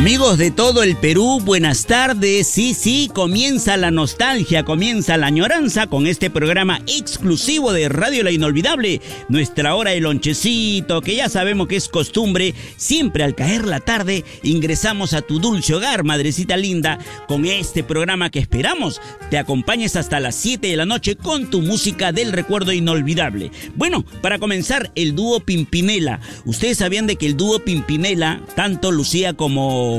Amigos 0.00 0.38
de 0.38 0.50
todo 0.50 0.82
el 0.82 0.96
Perú, 0.96 1.40
buenas 1.44 1.84
tardes. 1.84 2.46
Sí, 2.46 2.72
sí, 2.72 3.10
comienza 3.12 3.76
la 3.76 3.90
nostalgia, 3.90 4.64
comienza 4.64 5.18
la 5.18 5.26
añoranza 5.26 5.88
con 5.88 6.06
este 6.06 6.30
programa 6.30 6.80
exclusivo 6.86 7.70
de 7.74 7.90
Radio 7.90 8.24
La 8.24 8.30
Inolvidable, 8.30 9.02
nuestra 9.28 9.74
hora 9.74 9.90
de 9.90 10.00
lonchecito, 10.00 11.02
que 11.02 11.16
ya 11.16 11.28
sabemos 11.28 11.68
que 11.68 11.76
es 11.76 11.90
costumbre. 11.90 12.54
Siempre 12.78 13.24
al 13.24 13.34
caer 13.34 13.66
la 13.66 13.80
tarde 13.80 14.24
ingresamos 14.42 15.12
a 15.12 15.20
tu 15.20 15.38
dulce 15.38 15.74
hogar, 15.74 16.02
madrecita 16.02 16.56
linda, 16.56 16.98
con 17.28 17.44
este 17.44 17.84
programa 17.84 18.30
que 18.30 18.38
esperamos 18.38 19.02
te 19.30 19.38
acompañes 19.38 19.94
hasta 19.94 20.18
las 20.18 20.34
7 20.34 20.66
de 20.66 20.76
la 20.76 20.86
noche 20.86 21.14
con 21.14 21.50
tu 21.50 21.62
música 21.62 22.10
del 22.10 22.32
recuerdo 22.32 22.72
inolvidable. 22.72 23.52
Bueno, 23.76 24.04
para 24.22 24.40
comenzar, 24.40 24.90
el 24.96 25.14
dúo 25.14 25.38
Pimpinela. 25.40 26.20
Ustedes 26.44 26.78
sabían 26.78 27.06
de 27.06 27.14
que 27.14 27.26
el 27.26 27.36
dúo 27.36 27.60
Pimpinela, 27.60 28.40
tanto 28.56 28.90
Lucía 28.90 29.34
como 29.34 29.89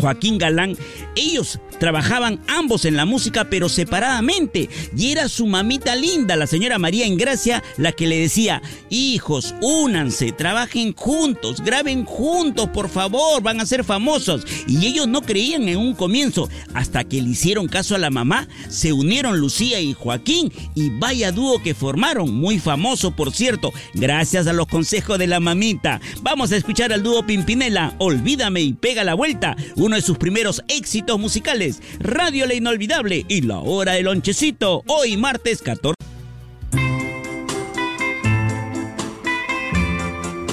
Joaquín 0.00 0.38
Galán, 0.38 0.76
ellos 1.16 1.58
trabajaban 1.78 2.40
ambos 2.46 2.84
en 2.84 2.96
la 2.96 3.04
música 3.04 3.48
pero 3.50 3.68
separadamente 3.68 4.68
y 4.96 5.10
era 5.12 5.28
su 5.28 5.46
mamita 5.46 5.94
linda, 5.96 6.36
la 6.36 6.46
señora 6.46 6.78
María 6.78 7.06
Ingracia, 7.06 7.62
la 7.76 7.92
que 7.92 8.06
le 8.06 8.18
decía, 8.18 8.62
hijos, 8.90 9.54
únanse, 9.60 10.32
trabajen 10.32 10.94
juntos, 10.94 11.60
graben 11.60 12.04
juntos, 12.04 12.68
por 12.68 12.88
favor, 12.88 13.42
van 13.42 13.60
a 13.60 13.66
ser 13.66 13.84
famosos. 13.84 14.44
Y 14.66 14.86
ellos 14.86 15.08
no 15.08 15.22
creían 15.22 15.68
en 15.68 15.78
un 15.78 15.94
comienzo, 15.94 16.48
hasta 16.74 17.04
que 17.04 17.22
le 17.22 17.30
hicieron 17.30 17.68
caso 17.68 17.94
a 17.94 17.98
la 17.98 18.10
mamá, 18.10 18.48
se 18.68 18.92
unieron 18.92 19.38
Lucía 19.38 19.80
y 19.80 19.94
Joaquín 19.94 20.52
y 20.74 20.90
vaya 20.90 21.32
dúo 21.32 21.62
que 21.62 21.74
formaron, 21.74 22.34
muy 22.34 22.58
famoso 22.58 23.10
por 23.10 23.32
cierto, 23.32 23.72
gracias 23.94 24.46
a 24.46 24.52
los 24.52 24.66
consejos 24.66 25.18
de 25.18 25.26
la 25.26 25.40
mamita. 25.40 26.00
Vamos 26.22 26.52
a 26.52 26.56
escuchar 26.56 26.92
al 26.92 27.02
dúo 27.02 27.26
Pimpinela, 27.26 27.94
Olvídame 27.98 28.60
y 28.60 28.72
Pega 28.72 29.04
la 29.04 29.14
Vuelta, 29.14 29.56
uno 29.76 29.96
de 29.96 30.02
sus 30.02 30.18
primeros 30.18 30.62
éxitos 30.68 31.18
musicales, 31.18 31.67
Radio 32.00 32.46
La 32.46 32.54
Inolvidable 32.54 33.24
y 33.28 33.42
La 33.42 33.58
Hora 33.58 33.92
del 33.92 34.04
Lonchecito, 34.04 34.82
hoy 34.86 35.16
martes 35.16 35.62
14. 35.62 36.07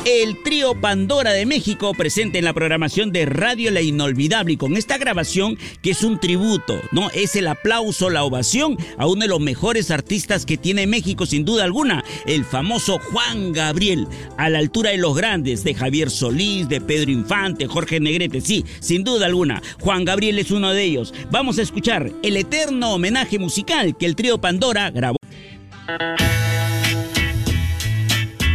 El 0.05 0.43
trío 0.43 0.79
Pandora 0.79 1.31
de 1.31 1.47
México 1.47 1.91
presente 1.95 2.37
en 2.37 2.45
la 2.45 2.53
programación 2.53 3.11
de 3.11 3.25
Radio 3.25 3.71
La 3.71 3.81
Inolvidable 3.81 4.53
y 4.53 4.57
con 4.57 4.77
esta 4.77 4.99
grabación 4.99 5.57
que 5.81 5.91
es 5.91 6.03
un 6.03 6.19
tributo, 6.19 6.79
¿no? 6.91 7.09
Es 7.09 7.35
el 7.35 7.47
aplauso, 7.47 8.11
la 8.11 8.23
ovación 8.23 8.77
a 8.99 9.07
uno 9.07 9.23
de 9.23 9.27
los 9.27 9.39
mejores 9.39 9.89
artistas 9.89 10.45
que 10.45 10.57
tiene 10.57 10.85
México 10.85 11.25
sin 11.25 11.43
duda 11.43 11.63
alguna, 11.63 12.03
el 12.27 12.45
famoso 12.45 12.99
Juan 12.99 13.51
Gabriel, 13.51 14.07
a 14.37 14.49
la 14.49 14.59
altura 14.59 14.91
de 14.91 14.97
los 14.97 15.17
grandes, 15.17 15.63
de 15.63 15.73
Javier 15.73 16.11
Solís, 16.11 16.69
de 16.69 16.81
Pedro 16.81 17.09
Infante, 17.09 17.65
Jorge 17.65 17.99
Negrete, 17.99 18.41
sí, 18.41 18.63
sin 18.79 19.03
duda 19.03 19.25
alguna, 19.25 19.63
Juan 19.79 20.05
Gabriel 20.05 20.37
es 20.37 20.51
uno 20.51 20.71
de 20.71 20.83
ellos. 20.83 21.15
Vamos 21.31 21.57
a 21.57 21.63
escuchar 21.63 22.11
el 22.21 22.37
eterno 22.37 22.93
homenaje 22.93 23.39
musical 23.39 23.97
que 23.97 24.05
el 24.05 24.15
trío 24.15 24.39
Pandora 24.39 24.91
grabó 24.91 25.17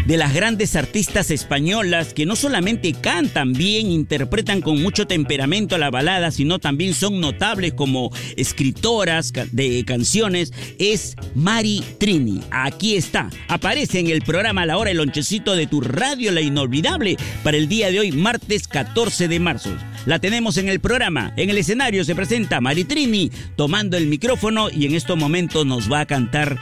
de 0.06 0.16
las 0.16 0.34
grandes 0.34 0.76
artistas 0.76 1.30
españolas 1.30 2.14
que 2.14 2.26
no 2.26 2.36
solamente 2.36 2.92
cantan 2.92 3.52
bien, 3.52 3.90
interpretan 3.90 4.60
con 4.60 4.82
mucho 4.82 5.06
temperamento 5.06 5.78
la 5.78 5.90
balada, 5.90 6.30
sino 6.30 6.58
también 6.58 6.94
son 6.94 7.20
notables 7.20 7.74
como 7.74 8.10
escritoras 8.36 9.32
de 9.52 9.84
canciones, 9.86 10.52
es 10.78 11.16
Mari 11.34 11.82
Trini. 11.98 12.40
Aquí 12.50 12.96
está, 12.96 13.30
aparece 13.48 14.00
en 14.00 14.08
el 14.08 14.22
programa 14.22 14.66
La 14.66 14.78
Hora 14.78 14.88
del 14.88 14.98
Lonchecito 14.98 15.54
de 15.54 15.66
tu 15.66 15.80
radio 15.80 16.32
La 16.32 16.40
Inolvidable 16.40 17.16
para 17.42 17.56
el 17.56 17.68
día 17.68 17.90
de 17.90 18.00
hoy, 18.00 18.12
martes 18.12 18.68
14 18.68 19.28
de 19.28 19.40
marzo. 19.40 19.70
La 20.06 20.18
tenemos 20.18 20.56
en 20.56 20.68
el 20.68 20.80
programa, 20.80 21.32
en 21.36 21.50
el 21.50 21.58
escenario 21.58 22.04
se 22.04 22.14
presenta 22.14 22.60
Mari 22.60 22.84
Trini 22.84 23.30
tomando 23.56 23.96
el 23.96 24.06
micrófono 24.06 24.70
y 24.70 24.86
en 24.86 24.94
estos 24.94 25.16
momentos 25.18 25.66
nos 25.66 25.92
va 25.92 26.00
a 26.00 26.06
cantar 26.06 26.58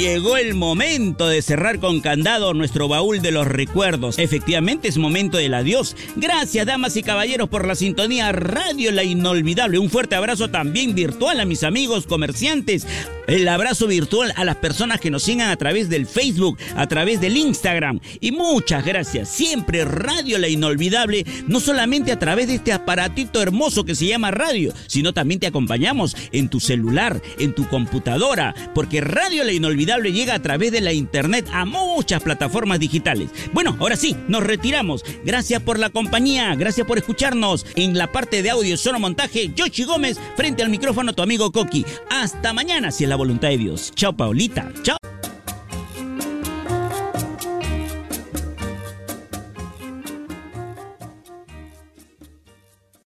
llegó 0.00 0.38
el 0.38 0.54
momento 0.54 1.28
de 1.28 1.42
cerrar 1.42 1.78
con 1.78 2.00
candado 2.00 2.54
nuestro 2.54 2.88
baúl 2.88 3.20
de 3.20 3.32
los 3.32 3.46
recuerdos. 3.46 4.18
Efectivamente 4.18 4.88
es 4.88 4.96
momento 4.96 5.36
del 5.36 5.52
adiós. 5.52 5.94
Gracias, 6.16 6.66
damas 6.66 6.96
y 6.96 7.02
caballeros, 7.02 7.50
por 7.50 7.66
la 7.66 7.74
sintonía 7.74 8.32
Radio 8.32 8.92
La 8.92 9.04
Inolvidable. 9.04 9.78
Un 9.78 9.90
fuerte 9.90 10.14
abrazo 10.14 10.48
también 10.48 10.94
virtual 10.94 11.38
a 11.38 11.44
mis 11.44 11.64
amigos 11.64 12.06
comerciantes. 12.06 12.86
El 13.30 13.46
abrazo 13.46 13.86
virtual 13.86 14.32
a 14.34 14.44
las 14.44 14.56
personas 14.56 14.98
que 14.98 15.08
nos 15.08 15.22
sigan 15.22 15.50
a 15.50 15.56
través 15.56 15.88
del 15.88 16.08
Facebook, 16.08 16.58
a 16.74 16.88
través 16.88 17.20
del 17.20 17.36
Instagram. 17.36 18.00
Y 18.20 18.32
muchas 18.32 18.84
gracias. 18.84 19.28
Siempre 19.28 19.84
Radio 19.84 20.36
La 20.36 20.48
Inolvidable, 20.48 21.24
no 21.46 21.60
solamente 21.60 22.10
a 22.10 22.18
través 22.18 22.48
de 22.48 22.56
este 22.56 22.72
aparatito 22.72 23.40
hermoso 23.40 23.84
que 23.84 23.94
se 23.94 24.06
llama 24.06 24.32
radio, 24.32 24.74
sino 24.88 25.12
también 25.12 25.38
te 25.38 25.46
acompañamos 25.46 26.16
en 26.32 26.48
tu 26.48 26.58
celular, 26.58 27.22
en 27.38 27.54
tu 27.54 27.68
computadora, 27.68 28.52
porque 28.74 29.00
Radio 29.00 29.44
La 29.44 29.52
Inolvidable 29.52 30.12
llega 30.12 30.34
a 30.34 30.42
través 30.42 30.72
de 30.72 30.80
la 30.80 30.92
internet 30.92 31.46
a 31.52 31.64
muchas 31.64 32.24
plataformas 32.24 32.80
digitales. 32.80 33.30
Bueno, 33.52 33.76
ahora 33.78 33.94
sí, 33.94 34.16
nos 34.26 34.42
retiramos. 34.42 35.04
Gracias 35.24 35.62
por 35.62 35.78
la 35.78 35.90
compañía, 35.90 36.52
gracias 36.56 36.84
por 36.84 36.98
escucharnos. 36.98 37.64
En 37.76 37.96
la 37.96 38.10
parte 38.10 38.42
de 38.42 38.50
audio 38.50 38.76
solo 38.76 38.98
montaje, 38.98 39.52
Yoshi 39.54 39.84
Gómez, 39.84 40.18
frente 40.34 40.64
al 40.64 40.70
micrófono 40.70 41.12
tu 41.12 41.22
amigo 41.22 41.52
Coqui. 41.52 41.86
Hasta 42.20 42.52
mañana, 42.52 42.90
si 42.90 43.04
es 43.04 43.10
la 43.10 43.16
voluntad 43.16 43.48
de 43.48 43.56
Dios. 43.56 43.92
Chao, 43.94 44.12
Paulita. 44.12 44.70
Chao. 44.82 45.09